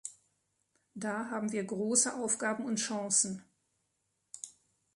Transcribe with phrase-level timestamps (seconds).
[0.95, 3.43] Da haben wir große Aufgaben und Chancen.